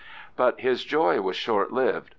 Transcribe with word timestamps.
But 0.35 0.59
his 0.61 0.83
joy 0.83 1.21
was 1.21 1.35
short 1.35 1.71
lived. 1.71 2.09